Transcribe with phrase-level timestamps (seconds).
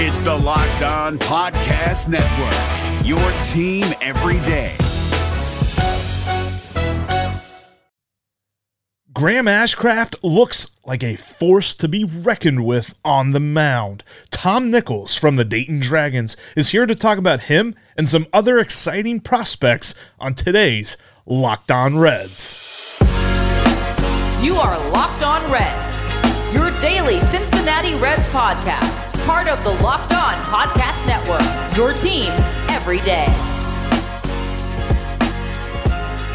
[0.00, 4.76] It's the Locked On Podcast Network, your team every day.
[9.12, 14.04] Graham Ashcraft looks like a force to be reckoned with on the mound.
[14.30, 18.60] Tom Nichols from the Dayton Dragons is here to talk about him and some other
[18.60, 20.96] exciting prospects on today's
[21.26, 23.00] Locked On Reds.
[24.40, 25.98] You are Locked On Reds,
[26.52, 32.30] your daily Cincinnati Reds podcast, part of the Locked On Podcast Network, your team
[32.70, 33.26] every day.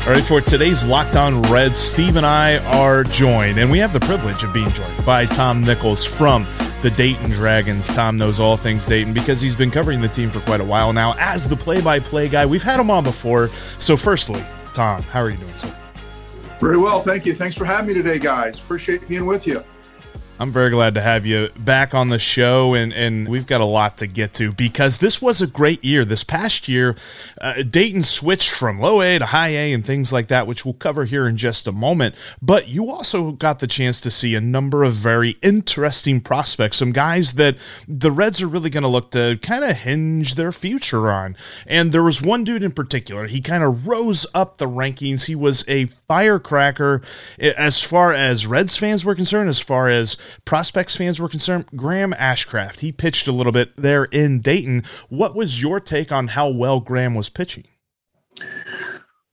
[0.05, 3.91] All right, for today's Locked On Reds, Steve and I are joined, and we have
[3.91, 6.45] the privilege of being joined by Tom Nichols from
[6.83, 7.87] the Dayton Dragons.
[7.87, 10.93] Tom knows all things Dayton because he's been covering the team for quite a while
[10.93, 12.45] now as the play by play guy.
[12.45, 13.49] We've had him on before.
[13.79, 15.75] So, firstly, Tom, how are you doing, sir?
[16.59, 17.33] Very well, thank you.
[17.33, 18.59] Thanks for having me today, guys.
[18.59, 19.63] Appreciate being with you.
[20.39, 23.65] I'm very glad to have you back on the show, and, and we've got a
[23.65, 26.03] lot to get to because this was a great year.
[26.05, 26.95] This past year,
[27.39, 30.73] uh, Dayton switched from low A to high A and things like that, which we'll
[30.73, 32.15] cover here in just a moment.
[32.41, 36.93] But you also got the chance to see a number of very interesting prospects, some
[36.93, 37.55] guys that
[37.87, 41.37] the Reds are really going to look to kind of hinge their future on.
[41.67, 45.25] And there was one dude in particular, he kind of rose up the rankings.
[45.27, 47.03] He was a firecracker
[47.39, 51.65] as far as Reds fans were concerned, as far as prospects fans were concerned.
[51.75, 54.83] Graham Ashcraft, he pitched a little bit there in Dayton.
[55.09, 57.65] What was your take on how well Graham was pitching?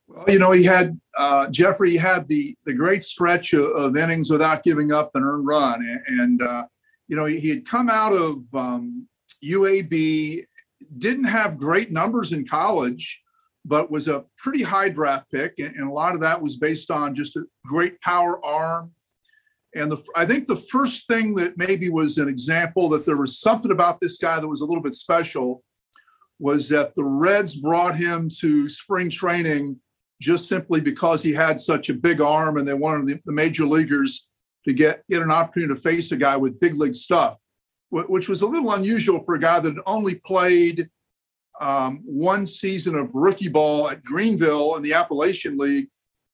[0.08, 4.30] Well, you know, he had uh, Jeffrey had the the great stretch of, of, innings
[4.30, 6.64] without giving up an earned run, and, and uh,
[7.08, 9.08] you know he had come out of um,
[9.44, 10.44] UAB,
[10.98, 13.20] didn't have great numbers in college,
[13.64, 16.91] but was a pretty high draft pick, and, and a lot of that was based
[16.91, 18.92] on just a great power arm.
[19.74, 23.38] And the, I think the first thing that maybe was an example that there was
[23.38, 25.62] something about this guy that was a little bit special
[26.40, 29.78] was that the Reds brought him to spring training
[30.20, 33.67] just simply because he had such a big arm and they wanted the, the major
[33.67, 34.27] leaguers
[34.67, 37.39] to get, get an opportunity to face a guy with big league stuff,
[37.90, 40.89] which was a little unusual for a guy that only played
[41.61, 45.89] um, one season of rookie ball at Greenville in the Appalachian League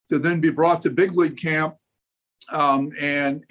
[0.08, 1.76] to then be brought to big league camp
[2.52, 3.44] um, and,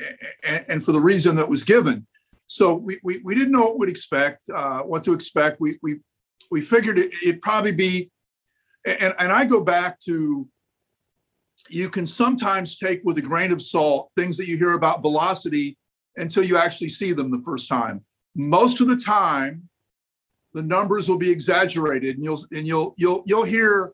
[0.67, 2.06] and, for the reason that was given.
[2.47, 5.59] So we, we, we didn't know what we'd expect, uh, what to expect.
[5.59, 6.00] We, we,
[6.51, 8.11] we figured it, would probably be,
[8.85, 10.47] and, and I go back to,
[11.69, 15.78] you can sometimes take with a grain of salt things that you hear about velocity
[16.17, 18.03] until you actually see them the first time.
[18.35, 19.69] Most of the time,
[20.53, 23.94] the numbers will be exaggerated, and you'll and you'll you'll you'll hear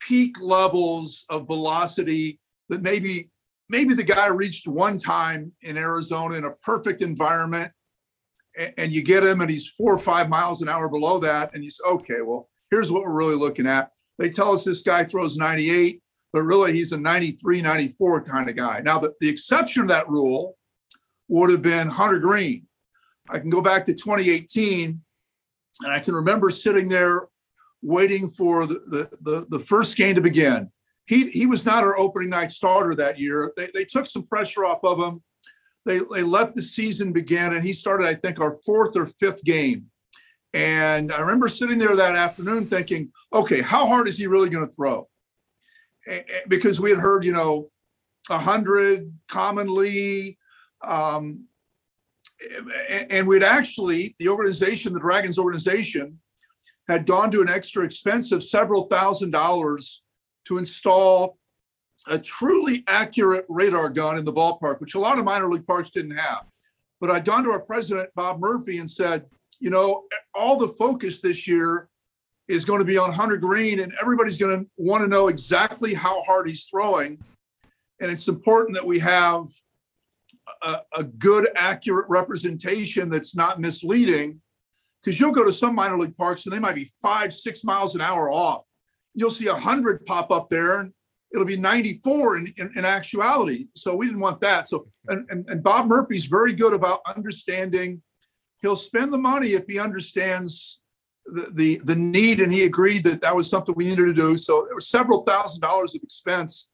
[0.00, 3.30] peak levels of velocity that maybe
[3.68, 7.70] maybe the guy reached one time in Arizona in a perfect environment,
[8.56, 11.54] and, and you get him and he's four or five miles an hour below that,
[11.54, 13.90] and you say, okay, well, here's what we're really looking at.
[14.18, 16.02] They tell us this guy throws 98,
[16.32, 18.80] but really he's a 93, 94 kind of guy.
[18.80, 20.56] Now, the, the exception to that rule
[21.28, 22.66] would have been Hunter Greene.
[23.30, 25.00] I can go back to 2018,
[25.82, 27.28] and I can remember sitting there
[27.82, 30.70] waiting for the, the, the, the first game to begin
[31.08, 33.52] he he was not our opening night starter that year.
[33.56, 35.22] They, they took some pressure off of him.
[35.86, 39.42] They, they let the season begin, and he started, I think, our fourth or fifth
[39.42, 39.86] game.
[40.52, 44.66] And I remember sitting there that afternoon thinking, okay, how hard is he really going
[44.66, 45.08] to throw?
[46.46, 47.70] Because we had heard, you know,
[48.28, 50.38] a 100 commonly.
[50.82, 51.44] Um,
[53.10, 56.18] and we'd actually, the organization, the Dragons organization,
[56.86, 60.02] had gone to an extra expense of several thousand dollars
[60.48, 61.38] to install
[62.06, 65.90] a truly accurate radar gun in the ballpark, which a lot of minor league parks
[65.90, 66.44] didn't have.
[67.00, 69.26] But I'd gone to our president, Bob Murphy, and said,
[69.60, 70.04] you know,
[70.34, 71.88] all the focus this year
[72.48, 75.92] is going to be on Hunter Greene, and everybody's going to want to know exactly
[75.92, 77.18] how hard he's throwing.
[78.00, 79.46] And it's important that we have
[80.62, 84.40] a, a good, accurate representation that's not misleading.
[85.02, 87.94] Because you'll go to some minor league parks and they might be five, six miles
[87.94, 88.64] an hour off
[89.18, 90.92] you'll see 100 pop up there and
[91.32, 93.66] it'll be 94 in, in, in actuality.
[93.74, 94.66] So we didn't want that.
[94.66, 98.02] So, and, and, and Bob Murphy's very good about understanding.
[98.62, 100.80] He'll spend the money if he understands
[101.26, 104.36] the, the, the need and he agreed that that was something we needed to do.
[104.36, 106.68] So there was several thousand dollars of expense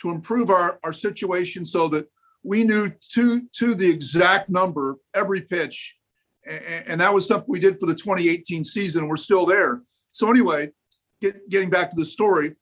[0.00, 2.08] to improve our, our situation so that
[2.42, 5.96] we knew to, to the exact number every pitch.
[6.44, 9.06] And, and that was something we did for the 2018 season.
[9.06, 9.82] We're still there.
[10.12, 10.72] So anyway,
[11.20, 12.54] get, getting back to the story,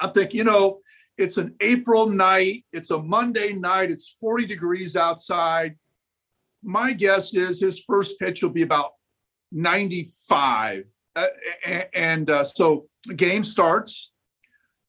[0.00, 0.80] I'm thinking, you know,
[1.18, 5.76] it's an April night, it's a Monday night, it's 40 degrees outside.
[6.62, 8.92] My guess is his first pitch will be about
[9.52, 10.86] 95.
[11.16, 11.26] Uh,
[11.92, 14.12] and uh, so the game starts.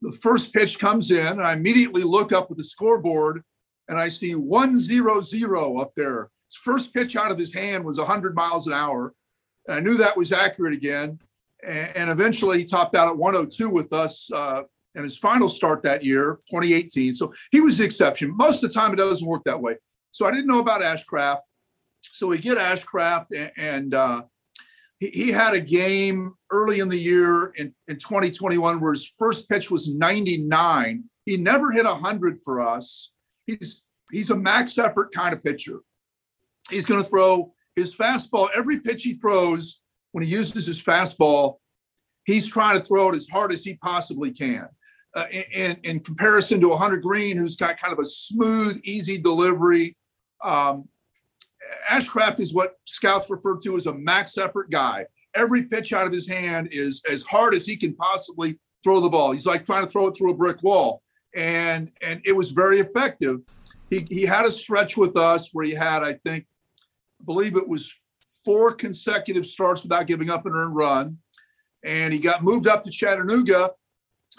[0.02, 3.44] The first pitch comes in, and I immediately look up at the scoreboard
[3.88, 6.30] and I see 100 up there.
[6.48, 9.14] His first pitch out of his hand was 100 miles an hour.
[9.68, 11.20] And I knew that was accurate again.
[11.66, 14.64] And, eventually he topped out at 102 with us uh,
[14.96, 17.14] in his final start that year, 2018.
[17.14, 18.36] So he was the exception.
[18.36, 19.78] Most of the time, it doesn't work that way.
[20.12, 21.40] So I didn't know about Ashcraft.
[22.12, 24.24] So we get Ashcraft, and, and uh,
[25.00, 29.50] he, he, had a game early in the year in, in 2021 where his first
[29.50, 31.04] pitch was 99.
[31.26, 33.12] He never hit 100 for us.
[33.46, 35.80] He's he's a max effort kind of pitcher.
[36.70, 39.81] He's going to throw his fastball every pitch he throws
[40.12, 41.58] when he uses his fastball.
[42.26, 44.70] He's trying to throw it as hard as he possibly can
[45.16, 49.18] uh, in, in comparison to a Hunter Greene, who's got kind of a smooth, easy
[49.18, 49.96] delivery.
[50.44, 50.88] Um,
[51.90, 55.06] Ashcraft is what scouts refer to as a max effort guy.
[55.36, 59.10] Every pitch out of his hand is as hard as he can possibly throw the
[59.10, 59.32] ball.
[59.32, 61.02] He's like trying to throw it through a brick wall,
[61.36, 63.40] and and it was very effective.
[63.90, 66.46] He he had a stretch with us where he had, I think,
[67.22, 67.94] I believe it was
[68.44, 71.18] four consecutive starts without giving up an earned run,
[71.84, 73.72] and he got moved up to Chattanooga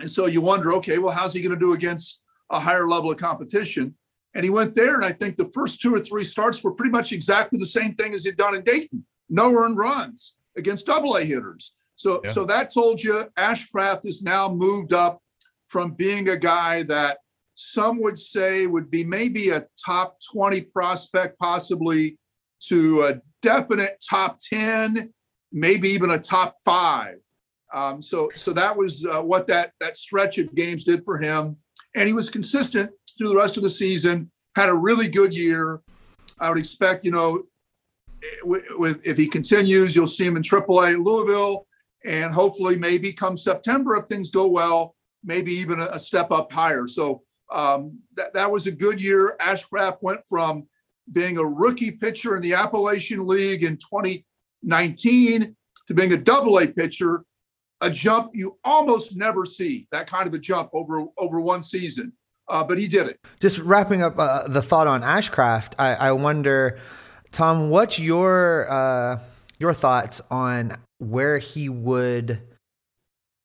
[0.00, 2.20] and so you wonder, okay, well, how's he going to do against
[2.50, 3.94] a higher level of competition?
[4.34, 6.90] And he went there, and I think the first two or three starts were pretty
[6.90, 9.04] much exactly the same thing as he'd done in Dayton.
[9.28, 11.72] No earned runs against double A hitters.
[11.96, 12.32] So, yeah.
[12.32, 15.20] so that told you Ashcraft is now moved up
[15.69, 17.19] from being a guy that
[17.54, 22.19] some would say would be maybe a top 20 prospect, possibly
[22.69, 25.12] to a definite top 10,
[25.53, 27.17] maybe even a top five.
[27.73, 31.56] Um, so, so that was uh, what that that stretch of games did for him,
[31.94, 34.31] and he was consistent through the rest of the season.
[34.56, 35.81] Had a really good year.
[36.39, 37.44] I would expect, you know,
[38.43, 41.67] with, if he continues, you'll see him in AAA Louisville,
[42.05, 46.53] and hopefully, maybe come September, if things go well, maybe even a, a step up
[46.53, 46.87] higher.
[46.87, 49.37] So um, that that was a good year.
[49.41, 50.67] Ashcraft went from
[51.10, 55.56] being a rookie pitcher in the Appalachian League in 2019
[55.88, 57.25] to being a double A pitcher
[57.82, 62.12] a jump you almost never see that kind of a jump over over one season.
[62.49, 63.19] Uh, but he did it.
[63.40, 66.78] Just wrapping up uh, the thought on Ashcraft, I, I wonder,
[67.31, 69.20] Tom, what's your uh,
[69.58, 72.40] your thoughts on where he would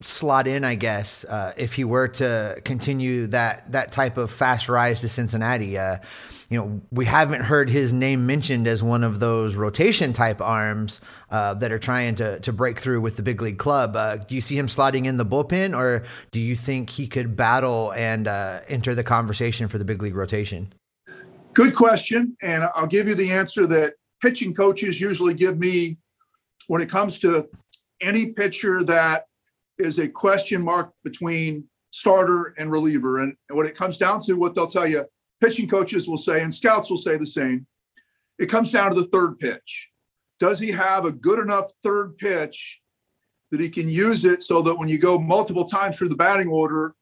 [0.01, 4.69] slot in, I guess, uh, if he were to continue that that type of fast
[4.69, 5.77] rise to Cincinnati.
[5.77, 5.97] Uh,
[6.49, 11.01] you know, we haven't heard his name mentioned as one of those rotation type arms
[11.29, 13.95] uh, that are trying to to break through with the big league club.
[13.95, 17.35] Uh, do you see him slotting in the bullpen, or do you think he could
[17.35, 20.71] battle and uh, enter the conversation for the big league rotation?
[21.53, 25.97] Good question, and I'll give you the answer that pitching coaches usually give me
[26.67, 27.49] when it comes to
[28.01, 29.26] any pitcher that
[29.79, 33.19] is a question mark between starter and reliever.
[33.21, 35.05] And when it comes down to what they'll tell you,
[35.41, 37.65] pitching coaches will say, and scouts will say the same.
[38.39, 39.89] It comes down to the third pitch.
[40.39, 42.79] Does he have a good enough third pitch
[43.51, 46.47] that he can use it so that when you go multiple times through the batting
[46.47, 46.93] order,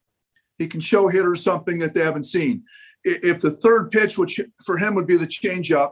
[0.57, 2.63] he can show hitters something that they haven't seen?
[3.03, 5.91] If the third pitch, which for him would be the changeup,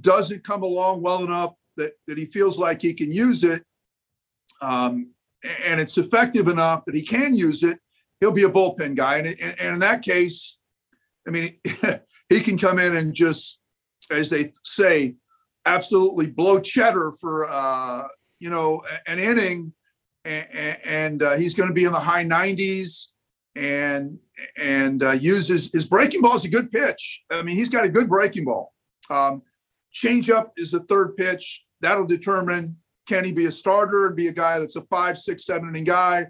[0.00, 3.62] doesn't come along well enough that, that he feels like he can use it,
[4.60, 5.10] um,
[5.64, 7.78] and it's effective enough that he can use it,
[8.20, 9.18] he'll be a bullpen guy.
[9.18, 10.58] And, and, and in that case,
[11.26, 11.58] I mean,
[12.28, 13.58] he can come in and just,
[14.10, 15.16] as they say,
[15.66, 18.04] absolutely blow cheddar for uh,
[18.38, 19.72] you know an inning,
[20.24, 23.06] and, and uh, he's going to be in the high 90s
[23.56, 24.18] and
[24.60, 27.22] and uh, uses his breaking ball is a good pitch.
[27.30, 28.72] I mean, he's got a good breaking ball.
[29.10, 29.42] Um,
[29.94, 31.64] changeup is the third pitch.
[31.80, 35.44] That'll determine can he be a starter and be a guy that's a five, six,
[35.44, 36.26] seven inning guy,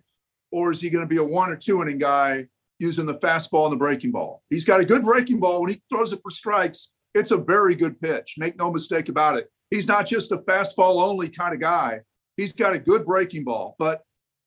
[0.51, 2.47] or is he going to be a one or two inning guy
[2.79, 4.43] using the fastball and the breaking ball?
[4.51, 5.61] He's got a good breaking ball.
[5.61, 8.35] When he throws it for strikes, it's a very good pitch.
[8.39, 9.49] Make no mistake about it.
[9.71, 12.01] He's not just a fastball only kind of guy.
[12.37, 14.03] He's got a good breaking ball, but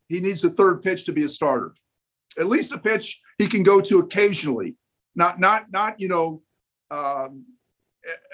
[0.09, 1.73] he needs a third pitch to be a starter.
[2.37, 4.75] At least a pitch he can go to occasionally.
[5.15, 6.43] Not not not you know
[6.91, 7.45] um,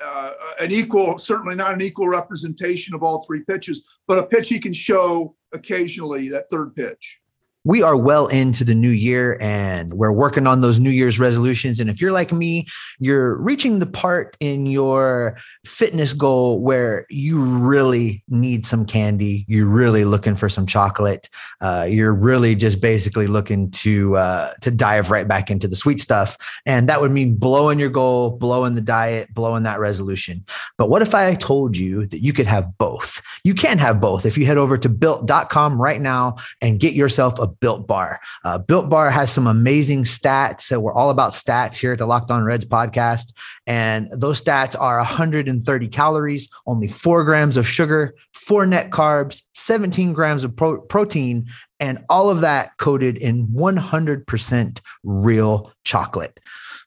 [0.04, 4.50] uh, an equal, certainly not an equal representation of all three pitches, but a pitch
[4.50, 7.20] he can show occasionally, that third pitch
[7.66, 11.80] we are well into the new year and we're working on those New Year's resolutions.
[11.80, 12.68] And if you're like me,
[13.00, 19.46] you're reaching the part in your fitness goal where you really need some candy.
[19.48, 21.30] You're really looking for some chocolate.
[21.62, 26.02] Uh, you're really just basically looking to uh, to dive right back into the sweet
[26.02, 30.44] stuff, and that would mean blowing your goal, blowing the diet, blowing that resolution.
[30.78, 33.22] But what if I told you that you could have both?
[33.44, 37.40] You can have both if you head over to built.com right now and get yourself
[37.40, 38.20] a built bar.
[38.44, 40.62] Uh, built bar has some amazing stats.
[40.62, 43.34] So we're all about stats here at the Locked On Reds podcast.
[43.68, 50.14] And those stats are 130 calories, only four grams of sugar, four net carbs, 17
[50.14, 51.48] grams of pro- protein,
[51.80, 56.40] and all of that coated in 100% real chocolate.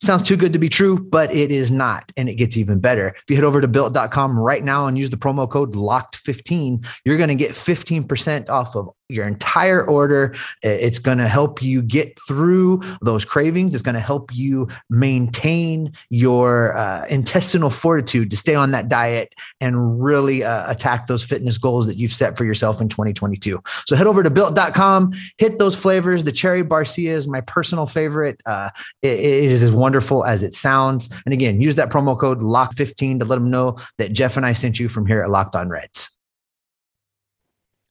[0.02, 2.12] Sounds too good to be true, but it is not.
[2.16, 3.08] And it gets even better.
[3.08, 7.16] If you head over to built.com right now and use the promo code locked15, you're
[7.16, 10.34] going to get 15% off of your entire order.
[10.62, 13.74] It's going to help you get through those cravings.
[13.74, 19.34] It's going to help you maintain your uh, intestinal fortitude to stay on that diet
[19.60, 23.60] and really uh, attack those fitness goals that you've set for yourself in 2022.
[23.86, 26.24] So head over to built.com, hit those flavors.
[26.24, 28.40] The cherry barcia is my personal favorite.
[28.46, 28.70] Uh,
[29.02, 31.08] it, it is as wonderful as it sounds.
[31.24, 34.52] And again, use that promo code LOCK15 to let them know that Jeff and I
[34.52, 36.15] sent you from here at Locked On Reds.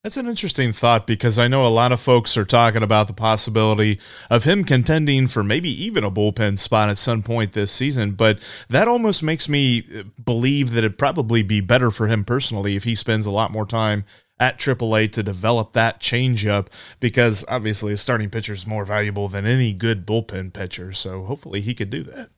[0.05, 3.13] That's an interesting thought because I know a lot of folks are talking about the
[3.13, 8.11] possibility of him contending for maybe even a bullpen spot at some point this season.
[8.11, 8.37] But
[8.69, 12.83] that almost makes me uh, believe that it'd probably be better for him personally if
[12.83, 14.05] he spends a lot more time
[14.39, 16.67] at AAA to develop that changeup
[16.99, 20.93] because obviously a starting pitcher is more valuable than any good bullpen pitcher.
[20.93, 22.29] So hopefully he could do that.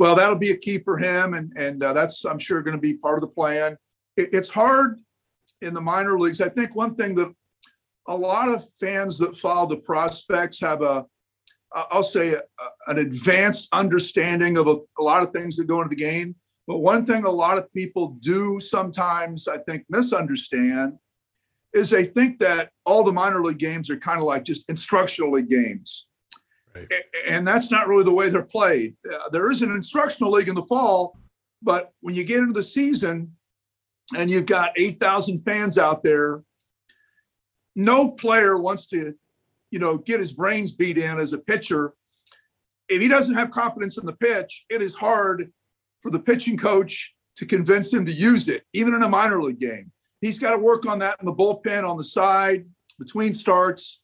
[0.00, 2.80] Well, that'll be a key for him, and and uh, that's I'm sure going to
[2.80, 3.76] be part of the plan.
[4.16, 4.98] It, it's hard
[5.60, 6.40] in the minor leagues.
[6.40, 7.32] I think one thing that
[8.06, 11.06] a lot of fans that follow the prospects have a,
[11.72, 12.42] I'll say, a,
[12.86, 16.36] an advanced understanding of a, a lot of things that go into the game.
[16.66, 20.94] But one thing a lot of people do sometimes, I think, misunderstand
[21.74, 25.32] is they think that all the minor league games are kind of like just instructional
[25.32, 26.06] league games.
[26.74, 26.90] Right.
[27.28, 28.96] And that's not really the way they're played.
[29.12, 31.18] Uh, there is an instructional league in the fall,
[31.62, 33.32] but when you get into the season,
[34.16, 36.42] and you've got 8,000 fans out there,
[37.74, 39.14] no player wants to,
[39.70, 41.94] you know, get his brains beat in as a pitcher.
[42.88, 45.52] If he doesn't have confidence in the pitch, it is hard
[46.00, 49.58] for the pitching coach to convince him to use it, even in a minor league
[49.58, 49.90] game.
[50.20, 52.66] He's got to work on that in the bullpen, on the side,
[52.98, 54.00] between starts,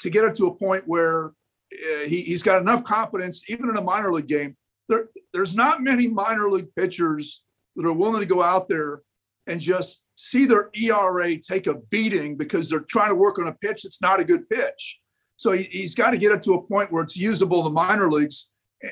[0.00, 1.26] to get it to a point where
[1.72, 4.56] uh, he, has got enough confidence, even in a minor league game.
[4.88, 7.44] There, there's not many minor league pitchers
[7.76, 9.02] that are willing to go out there
[9.48, 13.54] and just see their ERA take a beating because they're trying to work on a
[13.54, 15.00] pitch that's not a good pitch.
[15.36, 17.70] So he, has got to get it to a point where it's usable in the
[17.70, 18.50] minor leagues.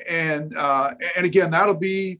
[0.09, 2.19] And uh, and again, that'll be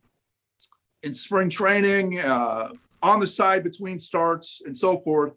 [1.03, 2.70] in spring training, uh,
[3.01, 5.34] on the side between starts and so forth,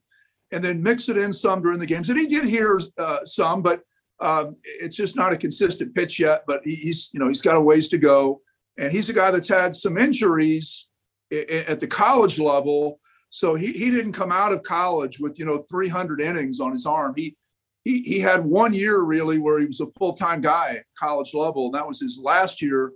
[0.52, 2.08] and then mix it in some during the games.
[2.08, 3.82] And he did hear uh, some, but
[4.20, 6.44] um, it's just not a consistent pitch yet.
[6.46, 8.40] But he's you know he's got a ways to go,
[8.78, 10.88] and he's a guy that's had some injuries
[11.30, 13.00] at the college level.
[13.30, 16.86] So he, he didn't come out of college with, you know, 300 innings on his
[16.86, 17.14] arm.
[17.16, 17.36] He,
[17.84, 21.32] he, he had one year really where he was a full time guy at college
[21.32, 21.66] level.
[21.66, 22.92] And that was his last year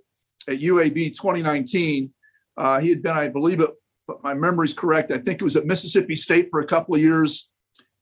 [0.49, 2.13] at UAB 2019.
[2.57, 3.71] Uh, he had been, I believe it,
[4.07, 5.13] but my memory's correct.
[5.13, 7.49] I think it was at Mississippi State for a couple of years,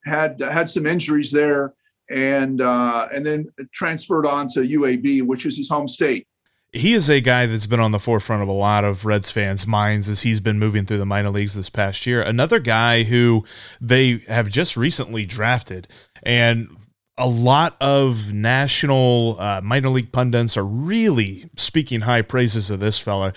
[0.04, 1.74] had had some injuries there,
[2.10, 6.26] and uh, and then transferred on to UAB, which is his home state
[6.72, 9.66] he is a guy that's been on the forefront of a lot of Reds fans'
[9.66, 12.22] minds as he's been moving through the minor leagues this past year.
[12.22, 13.44] Another guy who
[13.80, 15.86] they have just recently drafted,
[16.22, 16.74] and
[17.18, 22.98] a lot of national uh, minor league pundits are really speaking high praises of this
[22.98, 23.34] fella.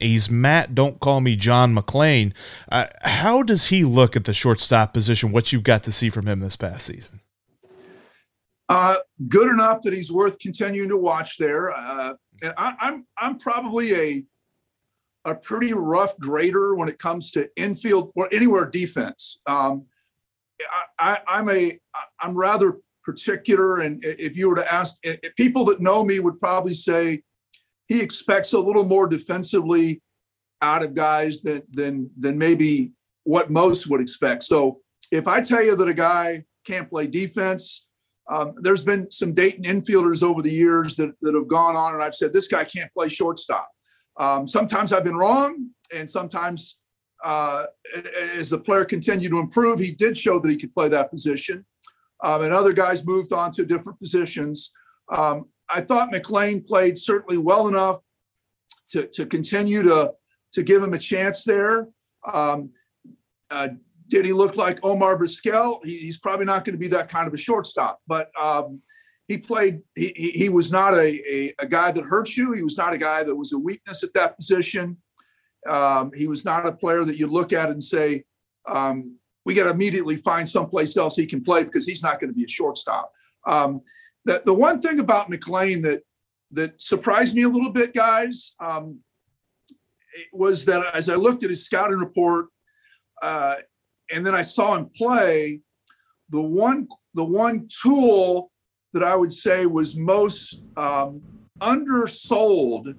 [0.00, 0.74] He's Matt.
[0.74, 2.32] Don't call me John McLain.
[2.70, 5.30] Uh, how does he look at the shortstop position?
[5.30, 7.20] What you've got to see from him this past season?
[8.68, 8.96] Uh,
[9.28, 11.72] good enough that he's worth continuing to watch there.
[11.72, 14.24] Uh, and I, am I'm, I'm probably a
[15.24, 19.38] a pretty rough grader when it comes to infield or anywhere defense.
[19.46, 19.86] Um,
[20.98, 21.78] I, am a
[22.20, 24.96] I'm rather particular, and if you were to ask
[25.36, 27.22] people that know me, would probably say
[27.86, 30.02] he expects a little more defensively
[30.62, 32.92] out of guys than than than maybe
[33.24, 34.42] what most would expect.
[34.44, 34.80] So
[35.12, 37.86] if I tell you that a guy can't play defense,
[38.28, 42.02] um, there's been some Dayton infielders over the years that, that have gone on, and
[42.02, 43.68] I've said, this guy can't play shortstop.
[44.18, 46.78] Um, sometimes I've been wrong, and sometimes
[47.24, 47.64] uh,
[48.36, 51.64] as the player continued to improve, he did show that he could play that position.
[52.22, 54.72] Um, and other guys moved on to different positions.
[55.08, 58.00] Um, I thought McLain played certainly well enough
[58.90, 60.12] to, to continue to,
[60.52, 61.88] to give him a chance there.
[62.32, 62.70] Um,
[63.50, 63.68] uh,
[64.08, 65.84] did he look like Omar Vizquel?
[65.84, 68.80] He, he's probably not going to be that kind of a shortstop, but um,
[69.28, 69.82] he played.
[69.94, 72.52] He, he was not a, a, a, guy that hurts you.
[72.52, 74.96] He was not a guy that was a weakness at that position.
[75.68, 78.24] Um, he was not a player that you look at and say,
[78.66, 82.30] um, we got to immediately find someplace else he can play because he's not going
[82.30, 83.12] to be a shortstop.
[83.46, 83.82] Um,
[84.24, 86.02] the, the one thing about McLain that
[86.52, 89.00] that surprised me a little bit, guys, um,
[90.32, 92.46] was that as I looked at his scouting report,
[93.20, 93.56] uh,
[94.14, 95.60] and then I saw him play,
[96.30, 98.50] the one the one tool
[98.92, 101.20] that I would say was most um,
[101.60, 102.94] undersold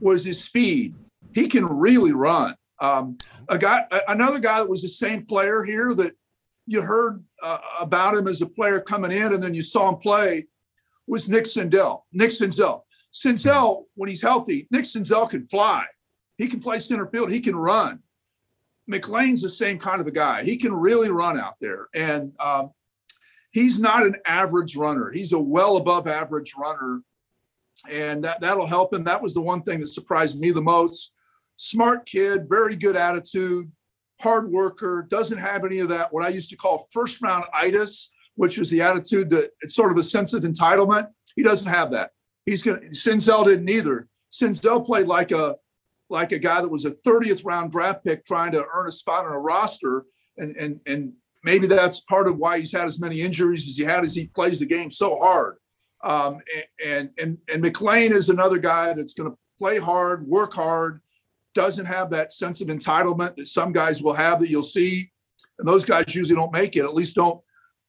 [0.00, 0.94] was his speed.
[1.34, 2.54] He can really run.
[2.80, 6.12] Um, a guy, another guy that was the same player here that
[6.66, 9.96] you heard uh, about him as a player coming in, and then you saw him
[9.96, 10.46] play
[11.06, 12.02] was Nick Senzel.
[12.12, 12.82] Nick Senzel.
[13.12, 15.86] Senzel, when he's healthy, Nick Senzel can fly.
[16.36, 17.30] He can play center field.
[17.30, 18.00] He can run.
[18.88, 20.44] McLain's the same kind of a guy.
[20.44, 22.70] He can really run out there, and um,
[23.52, 25.10] he's not an average runner.
[25.10, 27.02] He's a well above average runner,
[27.90, 29.04] and that that'll help him.
[29.04, 31.12] That was the one thing that surprised me the most.
[31.56, 33.70] Smart kid, very good attitude,
[34.20, 35.06] hard worker.
[35.08, 38.70] Doesn't have any of that what I used to call first round itis, which was
[38.70, 41.08] the attitude that it's sort of a sense of entitlement.
[41.34, 42.10] He doesn't have that.
[42.44, 42.80] He's gonna.
[42.80, 44.08] Senzel didn't either.
[44.30, 45.56] Senzel played like a
[46.08, 49.26] like a guy that was a 30th round draft pick trying to earn a spot
[49.26, 50.04] on a roster.
[50.38, 53.84] And, and, and maybe that's part of why he's had as many injuries as he
[53.84, 55.56] had as he plays the game so hard.
[56.02, 56.40] Um,
[56.84, 61.00] and, and, and McLain is another guy that's going to play hard, work hard,
[61.54, 65.10] doesn't have that sense of entitlement that some guys will have that you'll see.
[65.58, 67.40] And those guys usually don't make it, at least don't,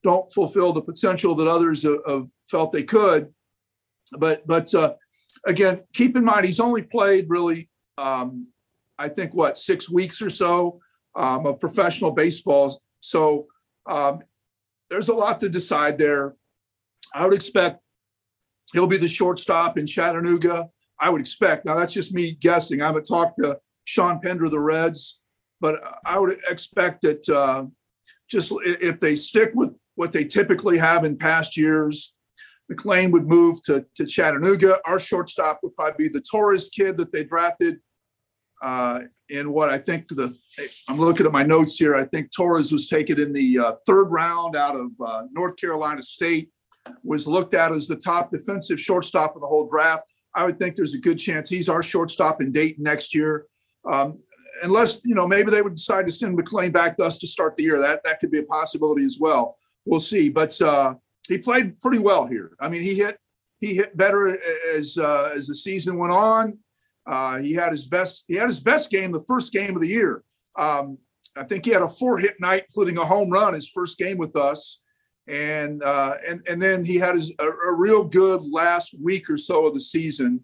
[0.03, 3.33] don't fulfill the potential that others have felt they could.
[4.17, 4.93] But, but, uh,
[5.45, 8.47] again, keep in mind, he's only played really um,
[8.99, 10.79] I think what six weeks or so
[11.15, 12.81] um, of professional baseball.
[12.99, 13.47] So
[13.85, 14.21] um,
[14.89, 16.35] there's a lot to decide there.
[17.13, 17.81] I would expect
[18.73, 20.69] he'll be the shortstop in Chattanooga.
[20.99, 21.65] I would expect.
[21.65, 22.81] Now that's just me guessing.
[22.81, 25.19] I haven't talked to Shawn Pender of the Reds,
[25.61, 25.75] but
[26.05, 27.65] I would expect that uh,
[28.29, 32.13] just if they stick with what they typically have in past years,
[32.71, 34.79] McLain would move to, to Chattanooga.
[34.85, 37.79] Our shortstop would probably be the Torres kid that they drafted
[38.61, 40.35] uh, in what I think the
[40.87, 41.95] I'm looking at my notes here.
[41.95, 46.01] I think Torres was taken in the uh, third round out of uh, North Carolina
[46.01, 46.49] State,
[47.03, 50.03] was looked at as the top defensive shortstop of the whole draft.
[50.35, 53.45] I would think there's a good chance he's our shortstop in Dayton next year.
[53.85, 54.19] Um,
[54.63, 57.55] unless you know maybe they would decide to send McLain back to us to start
[57.57, 57.79] the year.
[57.79, 59.57] That that could be a possibility as well.
[59.85, 60.29] We'll see.
[60.29, 60.95] But uh,
[61.27, 62.51] he played pretty well here.
[62.59, 63.17] I mean, he hit
[63.59, 64.37] he hit better
[64.75, 66.59] as uh, as the season went on.
[67.07, 68.25] Uh, he had his best.
[68.27, 70.23] He had his best game, the first game of the year.
[70.57, 70.97] Um,
[71.37, 74.17] I think he had a four hit night, including a home run, his first game
[74.17, 74.81] with us,
[75.27, 79.37] and uh, and and then he had his a, a, real good last week or
[79.37, 80.41] so of the season,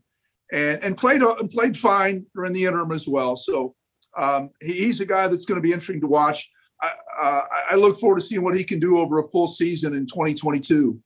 [0.54, 3.36] and and played uh, played fine during the interim as well.
[3.36, 3.76] So
[4.16, 6.50] um, he, he's a guy that's going to be interesting to watch.
[6.82, 9.96] I, uh, I look forward to seeing what he can do over a full season
[9.96, 11.00] in 2022.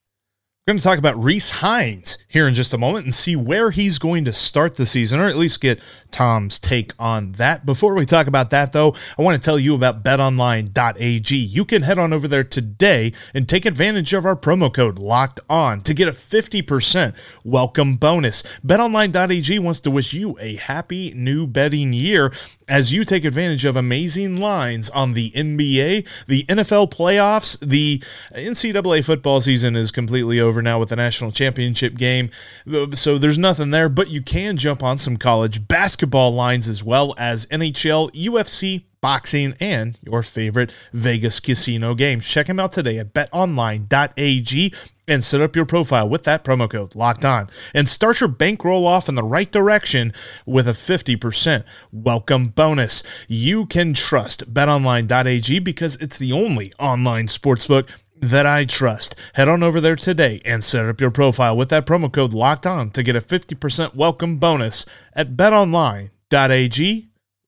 [0.67, 3.71] We're going to talk about Rece Hinds here in just a moment and see where
[3.71, 5.79] he's going to start the season, or at least get
[6.11, 7.65] Tom's take on that.
[7.65, 11.35] Before we talk about that, though, I want to tell you about betonline.ag.
[11.35, 15.39] You can head on over there today and take advantage of our promo code locked
[15.49, 18.43] on to get a 50% welcome bonus.
[18.65, 22.33] Betonline.ag wants to wish you a happy new betting year
[22.67, 27.99] as you take advantage of amazing lines on the NBA, the NFL playoffs, the
[28.33, 32.26] NCAA football season is completely over over now with the national championship game.
[32.71, 36.83] Uh, so there's nothing there, but you can jump on some college basketball lines as
[36.83, 42.27] well as NHL, UFC, boxing, and your favorite Vegas casino games.
[42.27, 44.73] Check them out today at betonline.ag
[45.07, 48.85] and set up your profile with that promo code locked on and start your bankroll
[48.85, 50.11] off in the right direction
[50.45, 53.03] with a 50% welcome bonus.
[53.27, 57.89] You can trust betonline.ag because it's the only online sportsbook
[58.21, 59.15] that I trust.
[59.35, 62.65] Head on over there today and set up your profile with that promo code locked
[62.65, 67.07] on to get a 50% welcome bonus at betonline.ag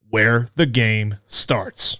[0.10, 2.00] where the game starts.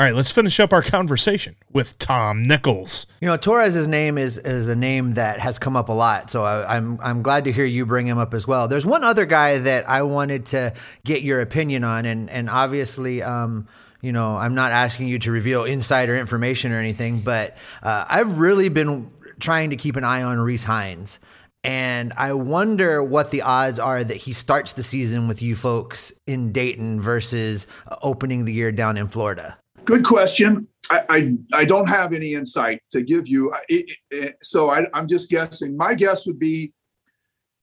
[0.00, 3.06] All right, let's finish up our conversation with Tom Nichols.
[3.20, 6.42] You know, Torres's name is is a name that has come up a lot, so
[6.42, 8.66] I, am I'm, I'm glad to hear you bring him up as well.
[8.66, 10.72] There's one other guy that I wanted to
[11.04, 13.68] get your opinion on, and and obviously, um,
[14.00, 18.38] you know, I'm not asking you to reveal insider information or anything, but uh, I've
[18.38, 21.18] really been trying to keep an eye on Rece Hinds.
[21.62, 26.12] And I wonder what the odds are that he starts the season with you folks
[26.26, 27.66] in Dayton versus
[28.02, 29.58] opening the year down in Florida.
[29.84, 30.66] Good question.
[30.90, 33.52] I, I, I don't have any insight to give you.
[33.68, 35.76] It, it, so I, am just guessing.
[35.76, 36.72] My guess would be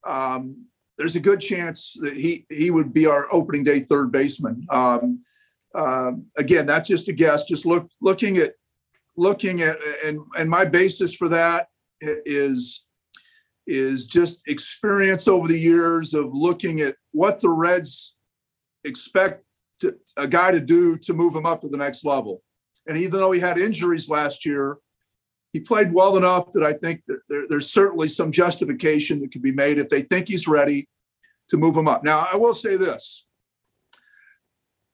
[0.06, 0.66] um,
[1.00, 4.66] there's a good chance that he, he would be our opening day third baseman.
[4.70, 5.24] Um,
[5.76, 7.44] Um, again, that's just a guess.
[7.44, 8.54] Just look looking at
[9.16, 11.68] looking at and and my basis for that
[12.02, 12.86] is
[13.66, 18.16] is just experience over the years of looking at what the Reds
[18.86, 19.44] expect
[19.82, 22.42] to, a guy to do to move him up to the next level.
[22.88, 24.78] And even though he had injuries last year,
[25.54, 29.42] he played well enough that I think that there, there's certainly some justification that could
[29.42, 30.88] be made if they think he's ready
[31.50, 32.04] to move him up.
[32.04, 33.26] Now, I will say this.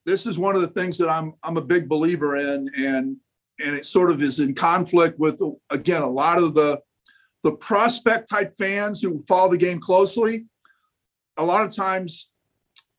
[0.06, 3.16] This is one of the things that I'm I'm a big believer in, and
[3.64, 5.40] and it sort of is in conflict with
[5.70, 6.80] again a lot of the
[7.44, 10.46] the prospect type fans who follow the game closely,
[11.36, 12.30] a lot of times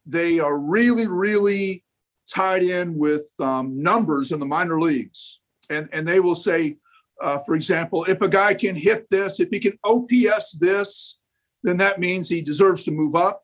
[0.06, 1.84] they are really, really
[2.32, 5.40] tied in with um, numbers in the minor leagues.
[5.72, 6.78] And, and they will say,
[7.22, 11.18] uh, for example, if a guy can hit this, if he can OPS this,
[11.64, 13.44] then that means he deserves to move up.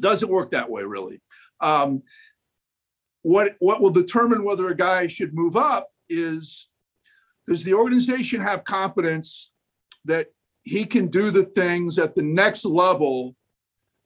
[0.00, 1.22] Doesn't work that way, really.
[1.60, 2.02] Um,
[3.28, 6.70] what, what will determine whether a guy should move up is
[7.46, 9.52] does the organization have competence
[10.06, 10.28] that
[10.62, 13.36] he can do the things at the next level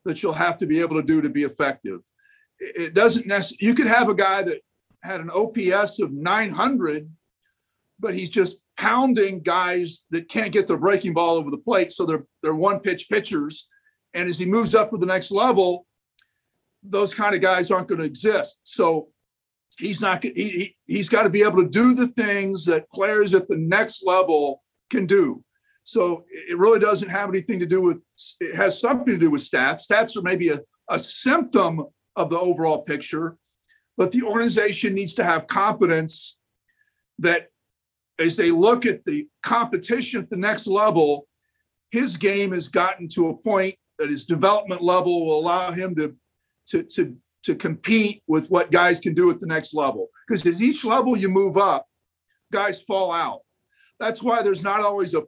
[0.04, 2.00] that you'll have to be able to do to be effective.
[2.58, 4.60] It doesn't necessarily, you could have a guy that
[5.04, 7.08] had an OPS of 900,
[8.00, 11.92] but he's just pounding guys that can't get their breaking ball over the plate.
[11.92, 13.68] So they're, they're one pitch pitchers.
[14.14, 15.86] And as he moves up to the next level,
[16.82, 18.60] those kind of guys aren't going to exist.
[18.64, 19.11] So
[19.82, 23.34] he's not, he, he, he's got to be able to do the things that players
[23.34, 25.44] at the next level can do.
[25.84, 28.00] So it really doesn't have anything to do with,
[28.40, 29.86] it has something to do with stats.
[29.90, 33.36] Stats are maybe a, a symptom of the overall picture,
[33.96, 36.38] but the organization needs to have confidence
[37.18, 37.48] that
[38.18, 41.26] as they look at the competition at the next level,
[41.90, 46.16] his game has gotten to a point that his development level will allow him to,
[46.68, 50.08] to, to, to compete with what guys can do at the next level.
[50.26, 51.86] Because at each level you move up,
[52.52, 53.40] guys fall out.
[53.98, 55.22] That's why there's not always a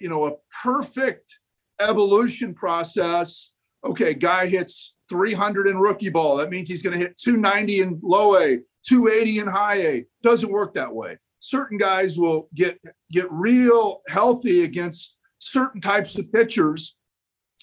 [0.00, 1.38] you know, a perfect
[1.80, 3.52] evolution process.
[3.84, 6.36] Okay, guy hits 300 in rookie ball.
[6.36, 10.06] That means he's going to hit 290 in low A, 280 in high A.
[10.22, 11.18] Doesn't work that way.
[11.40, 12.78] Certain guys will get
[13.10, 16.96] get real healthy against certain types of pitchers,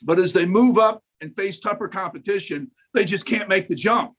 [0.03, 4.13] but as they move up and face tougher competition, they just can't make the jump.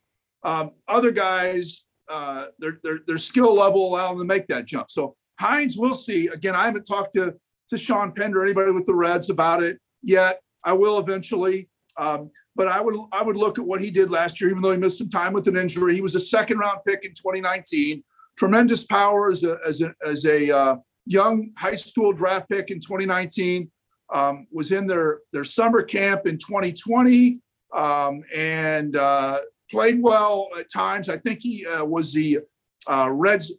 [0.44, 4.90] Um, other guys, uh, their, their their skill level allow them to make that jump.
[4.90, 6.28] So Hinds, we'll see.
[6.28, 7.34] Again, I haven't talked to
[7.70, 10.40] to Shawn Pender, anybody with the Reds about it yet.
[10.64, 11.68] I will eventually.
[11.98, 14.72] Um, but I would I would look at what he did last year, even though
[14.72, 15.94] he missed some time with an injury.
[15.94, 18.02] He was a second round pick in 2019.
[18.36, 22.78] Tremendous power as a as a, as a uh, young high school draft pick in
[22.78, 23.70] 2019.
[24.10, 27.40] Um, was in their their summer camp in 2020
[27.74, 29.38] um, and uh,
[29.70, 31.08] played well at times.
[31.08, 32.40] I think he uh, was the
[32.86, 33.52] uh, Reds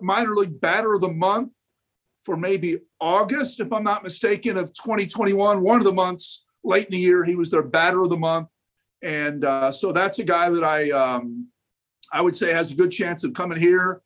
[0.00, 1.52] minor league batter of the month
[2.24, 5.62] for maybe August, if I'm not mistaken, of 2021.
[5.62, 8.48] One of the months late in the year, he was their batter of the month,
[9.02, 11.48] and uh, so that's a guy that I um,
[12.12, 14.02] I would say has a good chance of coming here.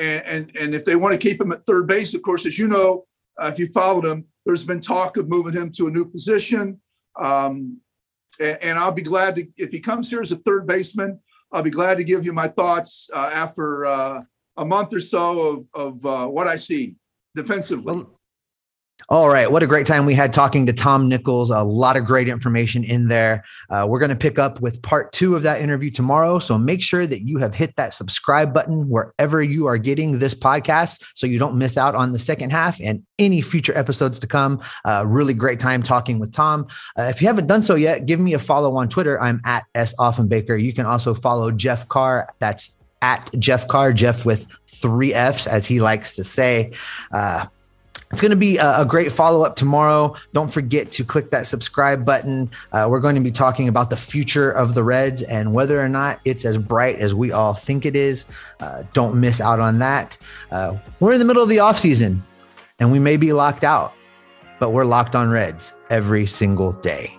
[0.00, 2.58] And and, and if they want to keep him at third base, of course, as
[2.58, 3.06] you know,
[3.38, 6.80] uh, if you followed him, there's been talk of moving him to a new position.
[7.18, 7.80] Um,
[8.40, 11.20] and, I'll be glad to if he comes here as a third baseman.
[11.52, 14.22] I'll be glad to give you my thoughts uh, after uh,
[14.56, 16.94] a month or so of of uh, what I see
[17.34, 17.84] defensively.
[17.84, 18.12] Well,
[19.08, 19.48] all right.
[19.48, 21.50] What a great time we had talking to Tom Nichols.
[21.50, 23.44] A lot of great information in there.
[23.70, 26.40] Uh, we're going to pick up with part two of that interview tomorrow.
[26.40, 30.34] So make sure that you have hit that subscribe button wherever you are getting this
[30.34, 34.26] podcast so you don't miss out on the second half and any future episodes to
[34.26, 34.60] come.
[34.84, 36.66] Uh, really great time talking with Tom.
[36.98, 39.20] Uh, if you haven't done so yet, give me a follow on Twitter.
[39.22, 39.94] I'm at S.
[40.00, 40.60] Offenbaker.
[40.60, 42.34] You can also follow Jeff Carr.
[42.40, 46.72] That's at Jeff Carr, Jeff with three F's, as he likes to say.
[47.12, 47.46] Uh,
[48.12, 50.14] it's going to be a, great follow up tomorrow.
[50.32, 52.50] Don't forget to click that subscribe button.
[52.72, 55.88] Uh, we're going to be talking about the future of the Reds and whether or
[55.88, 58.26] not it's as bright as we all think it is.
[58.60, 60.16] Uh, don't miss out on that.
[60.52, 62.20] Uh, we're in the middle of the offseason
[62.78, 63.92] and we may be locked out,
[64.60, 67.18] but we're locked on Reds every single day.